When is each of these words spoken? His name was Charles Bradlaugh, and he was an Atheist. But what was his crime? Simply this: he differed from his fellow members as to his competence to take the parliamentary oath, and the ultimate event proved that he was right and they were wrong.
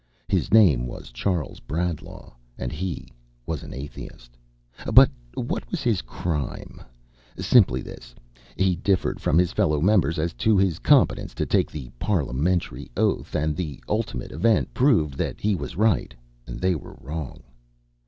His 0.27 0.51
name 0.51 0.87
was 0.87 1.11
Charles 1.11 1.59
Bradlaugh, 1.59 2.33
and 2.57 2.71
he 2.71 3.07
was 3.45 3.61
an 3.61 3.71
Atheist. 3.71 4.35
But 4.91 5.11
what 5.35 5.69
was 5.69 5.83
his 5.83 6.01
crime? 6.01 6.81
Simply 7.37 7.83
this: 7.83 8.15
he 8.55 8.75
differed 8.77 9.19
from 9.21 9.37
his 9.37 9.51
fellow 9.51 9.79
members 9.79 10.17
as 10.17 10.33
to 10.41 10.57
his 10.57 10.79
competence 10.79 11.35
to 11.35 11.45
take 11.45 11.69
the 11.69 11.91
parliamentary 11.99 12.89
oath, 12.97 13.35
and 13.35 13.55
the 13.55 13.79
ultimate 13.87 14.31
event 14.31 14.73
proved 14.73 15.17
that 15.19 15.39
he 15.39 15.53
was 15.55 15.75
right 15.77 16.15
and 16.47 16.59
they 16.59 16.73
were 16.73 16.97
wrong. 16.99 17.43